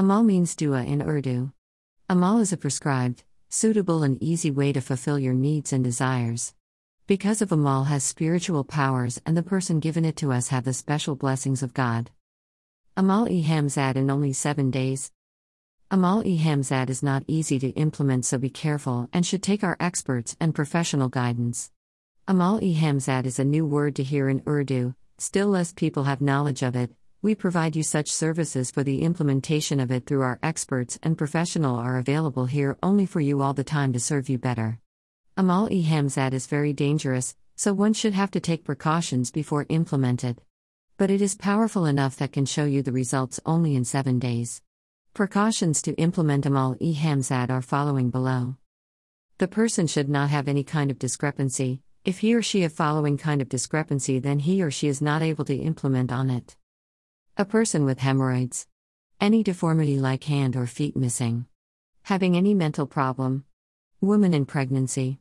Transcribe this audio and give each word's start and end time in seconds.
Amal 0.00 0.22
means 0.22 0.56
dua 0.56 0.82
in 0.82 1.02
Urdu. 1.02 1.52
Amal 2.08 2.38
is 2.38 2.54
a 2.54 2.56
prescribed, 2.56 3.22
suitable, 3.50 4.02
and 4.02 4.16
easy 4.22 4.50
way 4.50 4.72
to 4.72 4.80
fulfill 4.80 5.18
your 5.18 5.34
needs 5.34 5.74
and 5.74 5.84
desires. 5.84 6.54
Because 7.06 7.42
of 7.42 7.52
Amal 7.52 7.84
has 7.84 8.02
spiritual 8.02 8.64
powers 8.64 9.20
and 9.26 9.36
the 9.36 9.42
person 9.42 9.78
given 9.78 10.06
it 10.06 10.16
to 10.16 10.32
us 10.32 10.48
have 10.48 10.64
the 10.64 10.72
special 10.72 11.16
blessings 11.16 11.62
of 11.62 11.74
God. 11.74 12.10
Amal 12.96 13.28
e 13.28 13.44
Hamzad 13.44 13.96
in 13.96 14.10
only 14.10 14.32
seven 14.32 14.70
days. 14.70 15.12
Amal 15.90 16.26
e 16.26 16.38
Hamzad 16.38 16.88
is 16.88 17.02
not 17.02 17.24
easy 17.26 17.58
to 17.58 17.68
implement, 17.68 18.24
so 18.24 18.38
be 18.38 18.48
careful 18.48 19.06
and 19.12 19.26
should 19.26 19.42
take 19.42 19.62
our 19.62 19.76
experts 19.78 20.34
and 20.40 20.54
professional 20.54 21.10
guidance. 21.10 21.70
Amal 22.26 22.64
e 22.64 22.74
Hamzad 22.74 23.26
is 23.26 23.38
a 23.38 23.44
new 23.44 23.66
word 23.66 23.96
to 23.96 24.02
hear 24.02 24.30
in 24.30 24.42
Urdu, 24.48 24.94
still 25.18 25.48
less 25.48 25.74
people 25.74 26.04
have 26.04 26.22
knowledge 26.22 26.62
of 26.62 26.74
it. 26.74 26.90
We 27.22 27.34
provide 27.34 27.76
you 27.76 27.82
such 27.82 28.10
services 28.10 28.70
for 28.70 28.82
the 28.82 29.02
implementation 29.02 29.78
of 29.78 29.90
it 29.90 30.06
through 30.06 30.22
our 30.22 30.38
experts 30.42 30.98
and 31.02 31.18
professional 31.18 31.76
are 31.76 31.98
available 31.98 32.46
here 32.46 32.78
only 32.82 33.04
for 33.04 33.20
you 33.20 33.42
all 33.42 33.52
the 33.52 33.62
time 33.62 33.92
to 33.92 34.00
serve 34.00 34.30
you 34.30 34.38
better. 34.38 34.78
Amal 35.36 35.70
e 35.70 35.84
Hamzad 35.84 36.32
is 36.32 36.46
very 36.46 36.72
dangerous, 36.72 37.36
so 37.56 37.74
one 37.74 37.92
should 37.92 38.14
have 38.14 38.30
to 38.30 38.40
take 38.40 38.64
precautions 38.64 39.30
before 39.30 39.66
implemented. 39.68 40.40
But 40.96 41.10
it 41.10 41.20
is 41.20 41.34
powerful 41.34 41.84
enough 41.84 42.16
that 42.16 42.32
can 42.32 42.46
show 42.46 42.64
you 42.64 42.82
the 42.82 42.90
results 42.90 43.38
only 43.44 43.76
in 43.76 43.84
7 43.84 44.18
days. 44.18 44.62
Precautions 45.12 45.82
to 45.82 45.92
implement 45.96 46.46
Amal 46.46 46.74
e 46.80 46.94
Hamzad 46.94 47.50
are 47.50 47.60
following 47.60 48.08
below. 48.08 48.56
The 49.36 49.48
person 49.48 49.86
should 49.86 50.08
not 50.08 50.30
have 50.30 50.48
any 50.48 50.64
kind 50.64 50.90
of 50.90 50.98
discrepancy. 50.98 51.82
If 52.02 52.20
he 52.20 52.34
or 52.34 52.40
she 52.40 52.62
have 52.62 52.72
following 52.72 53.18
kind 53.18 53.42
of 53.42 53.50
discrepancy, 53.50 54.20
then 54.20 54.38
he 54.38 54.62
or 54.62 54.70
she 54.70 54.88
is 54.88 55.02
not 55.02 55.20
able 55.20 55.44
to 55.44 55.54
implement 55.54 56.10
on 56.10 56.30
it. 56.30 56.56
A 57.40 57.44
person 57.46 57.86
with 57.86 58.00
hemorrhoids. 58.00 58.66
Any 59.18 59.42
deformity 59.42 59.98
like 59.98 60.24
hand 60.24 60.56
or 60.56 60.66
feet 60.66 60.94
missing. 60.94 61.46
Having 62.02 62.36
any 62.36 62.52
mental 62.52 62.86
problem. 62.86 63.46
Woman 64.02 64.34
in 64.34 64.44
pregnancy. 64.44 65.20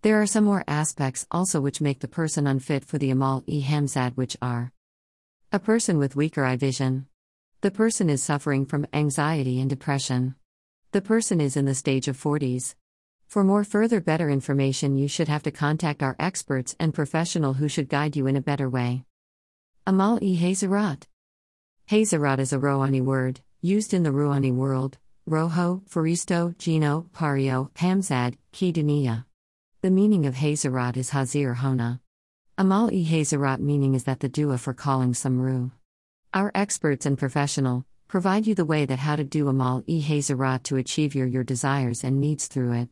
There 0.00 0.18
are 0.22 0.26
some 0.26 0.44
more 0.44 0.64
aspects 0.66 1.26
also 1.30 1.60
which 1.60 1.82
make 1.82 2.00
the 2.00 2.08
person 2.08 2.46
unfit 2.46 2.86
for 2.86 2.96
the 2.96 3.10
Amal 3.10 3.44
e 3.46 3.62
Hamzad, 3.62 4.16
which 4.16 4.34
are 4.40 4.72
a 5.52 5.58
person 5.58 5.98
with 5.98 6.16
weaker 6.16 6.42
eye 6.42 6.56
vision. 6.56 7.06
The 7.60 7.70
person 7.70 8.08
is 8.08 8.22
suffering 8.22 8.64
from 8.64 8.86
anxiety 8.94 9.60
and 9.60 9.68
depression. 9.68 10.36
The 10.92 11.02
person 11.02 11.38
is 11.38 11.54
in 11.54 11.66
the 11.66 11.74
stage 11.74 12.08
of 12.08 12.16
40s. 12.16 12.76
For 13.26 13.44
more 13.44 13.62
further 13.62 14.00
better 14.00 14.30
information, 14.30 14.96
you 14.96 15.06
should 15.06 15.28
have 15.28 15.42
to 15.42 15.50
contact 15.50 16.02
our 16.02 16.16
experts 16.18 16.74
and 16.80 16.94
professional 16.94 17.52
who 17.52 17.68
should 17.68 17.90
guide 17.90 18.16
you 18.16 18.26
in 18.26 18.36
a 18.36 18.40
better 18.40 18.70
way. 18.70 19.04
Amal 19.86 20.18
e 20.22 20.34
Hazarat. 20.40 21.02
Hazarat 21.88 22.38
is 22.38 22.52
a 22.52 22.58
Rouhani 22.58 23.00
word, 23.00 23.40
used 23.62 23.94
in 23.94 24.02
the 24.02 24.10
Rouhani 24.10 24.54
world, 24.54 24.98
Roho, 25.26 25.82
Faristo, 25.88 26.54
Gino, 26.58 27.06
Pario, 27.14 27.70
Hamzad, 27.76 28.34
Ki 28.52 28.74
Dunia. 28.74 29.24
The 29.80 29.90
meaning 29.90 30.26
of 30.26 30.34
Hazarat 30.34 30.98
is 30.98 31.08
Hazir 31.08 31.54
Hona. 31.54 32.00
Amal 32.58 32.92
e 32.92 33.06
Hazarat 33.06 33.60
meaning 33.60 33.94
is 33.94 34.04
that 34.04 34.20
the 34.20 34.28
dua 34.28 34.58
for 34.58 34.74
calling 34.74 35.14
Samru. 35.14 35.70
Our 36.34 36.52
experts 36.54 37.06
and 37.06 37.16
professional 37.16 37.86
provide 38.06 38.46
you 38.46 38.54
the 38.54 38.66
way 38.66 38.84
that 38.84 38.98
how 38.98 39.16
to 39.16 39.24
do 39.24 39.48
Amal 39.48 39.82
e 39.86 40.02
Hazarat 40.02 40.64
to 40.64 40.76
achieve 40.76 41.14
your, 41.14 41.26
your 41.26 41.42
desires 41.42 42.04
and 42.04 42.20
needs 42.20 42.48
through 42.48 42.72
it. 42.72 42.90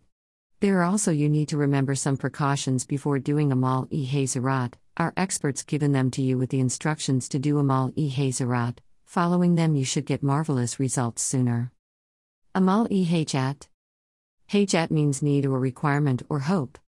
There 0.60 0.81
are 0.81 0.84
also 0.84 1.12
you 1.12 1.28
need 1.28 1.50
to 1.50 1.58
remember 1.58 1.94
some 1.97 2.16
precautions 2.16 2.86
before 2.86 3.19
doing 3.19 3.53
Amal 3.53 3.88
e 3.91 4.08
Hazarat. 4.10 4.72
Our 4.97 5.12
experts 5.19 5.62
given 5.62 5.92
them 5.92 6.10
to 6.12 6.22
you 6.22 6.38
with 6.38 6.48
the 6.48 6.60
instructions 6.60 7.28
to 7.28 7.38
do 7.38 7.58
Amal 7.58 7.92
e 7.94 8.10
Hazarat. 8.10 8.78
Following 9.07 9.55
them, 9.55 9.77
you 9.77 9.85
should 9.85 10.05
get 10.05 10.23
marvelous 10.23 10.79
results 10.79 11.23
sooner. 11.23 11.73
Amal 12.55 12.89
e 12.91 13.07
Hajat. 13.07 13.69
Hajat 14.51 14.91
means 14.91 15.23
need 15.23 15.47
or 15.47 15.59
requirement 15.59 16.23
or 16.29 16.41
hope. 16.41 16.79